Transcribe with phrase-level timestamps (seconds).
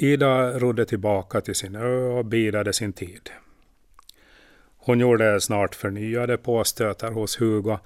[0.00, 3.30] Ida rodde tillbaka till sin ö och bidade sin tid.
[4.76, 7.78] Hon gjorde snart förnyade påstötar hos Hugo,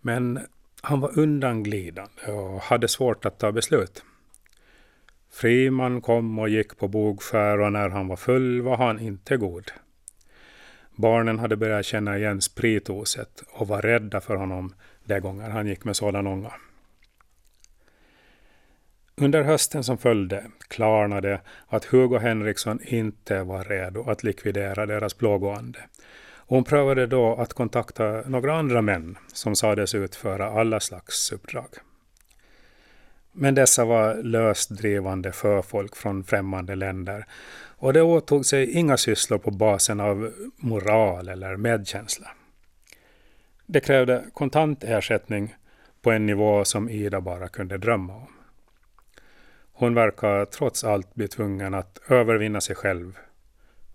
[0.00, 0.40] men
[0.82, 4.04] han var undanglidande och hade svårt att ta beslut.
[5.32, 9.70] Friman kom och gick på bogskär och när han var full var han inte god.
[10.96, 14.74] Barnen hade börjat känna igen spritoset och var rädda för honom
[15.04, 16.52] de gånger han gick med sådan ånga.
[19.20, 25.78] Under hösten som följde klarnade att Hugo Henriksson inte var redo att likvidera deras plågoande.
[26.48, 31.66] hon prövade då att kontakta några andra män som sades utföra alla slags uppdrag.
[33.32, 37.26] Men dessa var lösdrivande förfolk från främmande länder
[37.78, 42.30] och det åtog sig inga sysslor på basen av moral eller medkänsla.
[43.66, 45.54] Det krävde kontant ersättning
[46.02, 48.35] på en nivå som Ida bara kunde drömma om.
[49.78, 53.18] Hon verkar trots allt bli tvungen att övervinna sig själv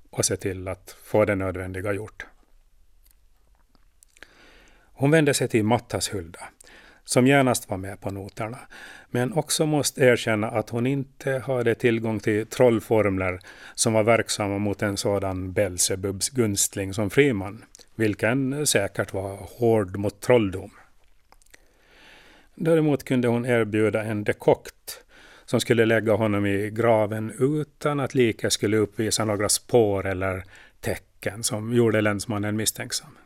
[0.09, 2.26] och se till att få det nödvändiga gjort.
[4.93, 6.49] Hon vände sig till Mattas Hulda,
[7.05, 8.59] som genast var med på noterna,
[9.09, 13.40] men också måste erkänna att hon inte hade tillgång till trollformler
[13.76, 17.65] som var verksamma mot en sådan Belsebubs gunstling som Friman,
[17.96, 20.71] vilken säkert var hård mot trolldom.
[22.55, 25.01] Däremot kunde hon erbjuda en dekokt
[25.52, 30.43] som skulle lägga honom i graven utan att liket skulle uppvisa några spår eller
[30.80, 33.18] tecken som gjorde länsmannen misstänksam.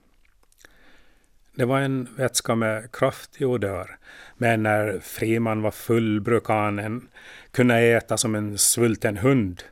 [1.55, 3.97] Det var en vätska med kraftig odör,
[4.37, 7.07] men när Friman var full brukade han
[7.51, 9.63] kunna äta som en svulten hund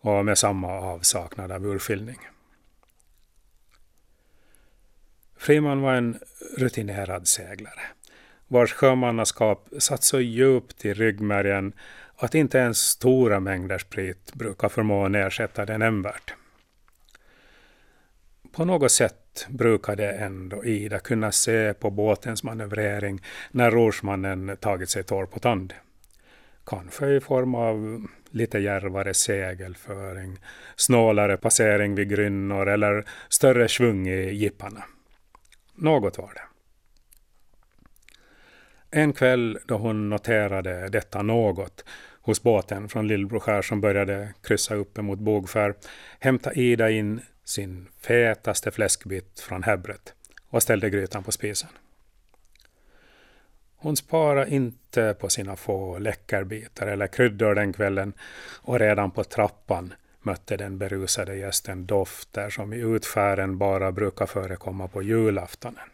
[0.00, 2.18] och med samma avsaknad av urskiljning.
[5.36, 6.18] Friman var en
[6.58, 7.82] rutinerad seglare,
[8.48, 11.72] vars sjömannaskap satt så djupt i ryggmärgen
[12.24, 16.34] att inte ens stora mängder sprit brukar förmå ersätta den nämnvärt.
[18.52, 23.20] På något sätt brukade ändå Ida kunna se på båtens manövrering
[23.50, 25.74] när rorsmannen tagit sig torr på tand.
[26.66, 30.38] Kanske i form av lite järvare segelföring,
[30.76, 34.84] snålare passering vid grynnor eller större svung i jipparna.
[35.74, 36.42] Något var det.
[38.94, 41.84] En kväll då hon noterade detta något
[42.22, 45.74] hos båten från Lillbroskär som började kryssa upp emot Bogskär
[46.20, 50.14] hämtade Ida in sin fetaste fläskbit från häbbret
[50.48, 51.70] och ställde grytan på spisen.
[53.76, 58.12] Hon sparade inte på sina få läckerbitar eller kryddor den kvällen
[58.62, 64.88] och redan på trappan mötte den berusade gästen dofter som i utfären bara brukar förekomma
[64.88, 65.88] på julaftonen.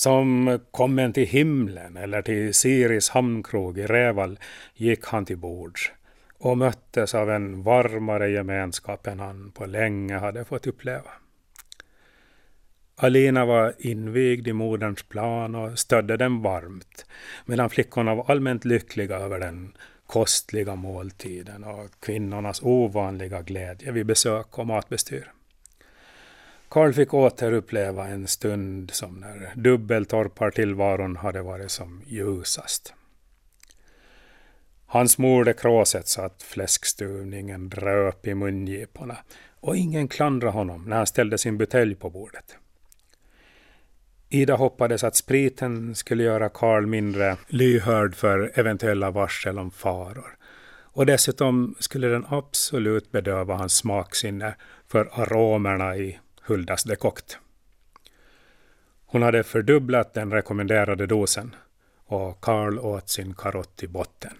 [0.00, 4.38] Som kommen till himlen eller till Siris hamnkrog i Räval
[4.74, 5.92] gick han till bords
[6.38, 11.10] och möttes av en varmare gemenskap än han på länge hade fått uppleva.
[12.96, 17.06] Alina var invigd i moderns plan och stödde den varmt,
[17.44, 19.72] medan flickorna var allmänt lyckliga över den
[20.06, 25.32] kostliga måltiden och kvinnornas ovanliga glädje vid besök och matbestyr.
[26.70, 32.94] Karl fick återuppleva en stund som när dubbeltorpartillvaron hade varit som ljusast.
[34.86, 39.16] Han smorde kråset så att fläskstuvningen dröp i mungiporna
[39.60, 42.56] och ingen klandrade honom när han ställde sin butelj på bordet.
[44.28, 50.36] Ida hoppades att spriten skulle göra Karl mindre lyhörd för eventuella varsel om faror.
[50.92, 54.54] Och dessutom skulle den absolut bedöva hans smaksinne
[54.88, 57.38] för aromerna i Huldas dekokt.
[59.06, 61.56] Hon hade fördubblat den rekommenderade dosen
[62.04, 64.34] och Karl åt sin karott i botten.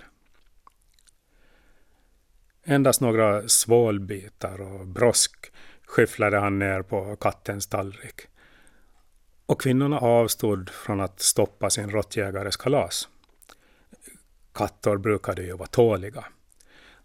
[2.65, 5.53] Endast några svålbitar och brosk
[5.87, 8.21] skyfflade han ner på kattens tallrik.
[9.47, 13.09] Och kvinnorna avstod från att stoppa sin råttjägares kalas.
[14.53, 16.25] Katter brukade ju vara tåliga.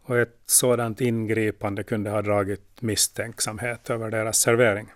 [0.08, 4.92] Och ett sådant ingripande kunde ha dragit misstänksamhet över deras servering.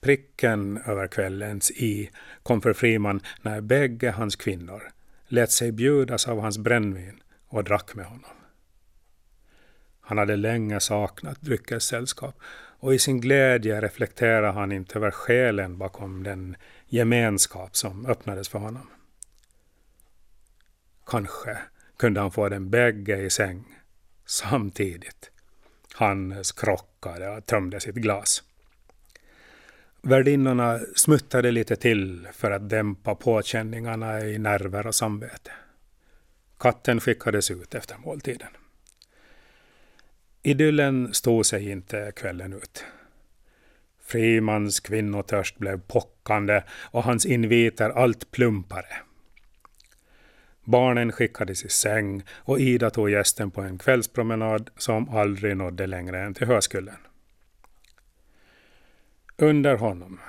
[0.00, 2.10] Pricken över kvällens i
[2.42, 4.82] kom för Friman när bägge hans kvinnor
[5.28, 8.30] lät sig bjudas av hans brännvin och drack med honom.
[10.00, 12.40] Han hade länge saknat dryckessällskap
[12.80, 16.56] och i sin glädje reflekterade han inte över själen bakom den
[16.86, 18.90] gemenskap som öppnades för honom.
[21.06, 21.58] Kanske
[21.98, 23.64] kunde han få den bägge i säng
[24.26, 25.30] samtidigt.
[25.94, 28.42] Han skrockade och tömde sitt glas.
[30.02, 35.50] Värdinnorna smuttade lite till för att dämpa påkänningarna i nerver och samvete.
[36.58, 38.48] Katten skickades ut efter måltiden.
[40.42, 42.84] Idyllen stod sig inte kvällen ut.
[44.02, 48.96] Frimans kvinnotörst blev pockande och hans inviter allt plumpare.
[50.68, 56.20] Barnen skickades i säng och Ida tog gästen på en kvällspromenad som aldrig nådde längre
[56.20, 56.96] än till Höskullen.
[59.36, 60.20] Under honom,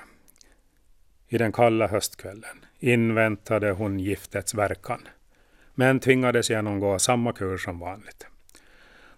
[1.28, 5.08] i den kalla höstkvällen, inväntade hon giftets verkan,
[5.76, 8.28] men tvingades genomgå samma kur som vanligt.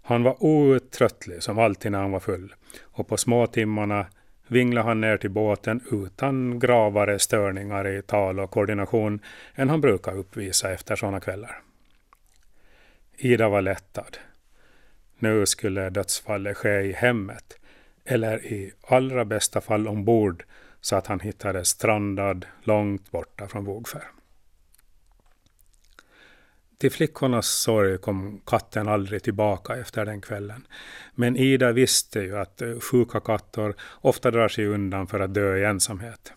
[0.01, 4.06] Han var outtröttlig som alltid när han var full och på småtimmarna
[4.51, 9.19] vinglade han ner till båten utan gravare störningar i tal och koordination
[9.56, 11.62] än han brukar uppvisa efter sådana kvällar.
[13.18, 14.18] Ida var lättad.
[15.19, 17.59] Nu skulle dödsfallet ske i hemmet
[18.06, 20.44] eller i allra bästa fall ombord
[20.81, 24.07] så att han hittades strandad långt borta från Vågfär.
[26.81, 30.68] Till flickornas sorg kom katten aldrig tillbaka efter den kvällen.
[31.16, 35.57] Men Ida visste ju att eh, sjuka katter ofta drar sig undan för att dö
[35.57, 36.33] i ensamhet.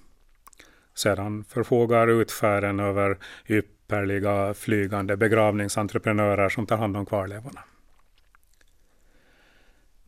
[0.94, 3.18] Sedan förfogar utfärden över
[3.48, 7.60] ypperliga flygande begravningsentreprenörer som tar hand om kvarlevorna.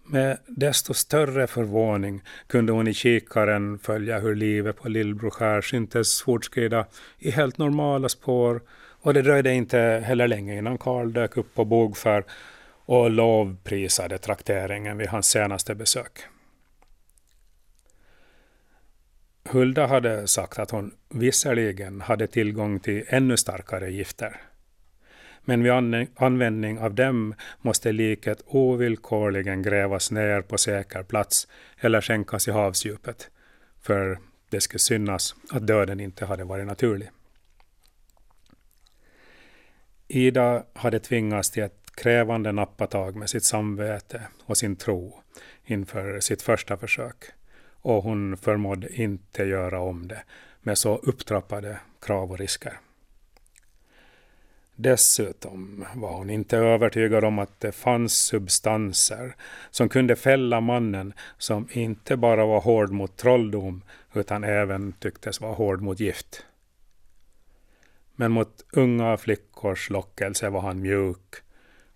[0.05, 6.87] Med desto större förvåning kunde hon i kikaren följa hur livet på Lillbroskär syntes fortskrida
[7.19, 8.61] i helt normala spår
[9.07, 12.25] och det dröjde inte heller länge innan Karl dök upp på bogfär
[12.85, 16.19] och lovprisade trakteringen vid hans senaste besök.
[19.49, 24.41] Hulda hade sagt att hon visserligen hade tillgång till ännu starkare gifter.
[25.41, 25.73] Men vid
[26.17, 31.49] användning av dem måste liket ovillkorligen grävas ner på säker plats
[31.81, 33.31] eller skänkas i havsdjupet,
[33.83, 34.19] för
[34.51, 37.11] det skulle synas att döden inte hade varit naturlig.
[40.09, 45.23] Ida hade tvingats till ett krävande nappatag med sitt samvete och sin tro
[45.65, 47.17] inför sitt första försök.
[47.83, 50.23] Och hon förmådde inte göra om det
[50.63, 52.81] med så upptrappade krav och risker.
[54.79, 59.35] Dessutom var hon inte övertygad om att det fanns substanser
[59.71, 63.83] som kunde fälla mannen som inte bara var hård mot trolldom
[64.15, 66.47] utan även tycktes vara hård mot gift.
[68.17, 71.35] Men mot unga flickors lockelse var han mjuk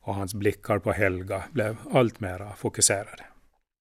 [0.00, 3.24] och hans blickar på Helga blev allt mera fokuserade.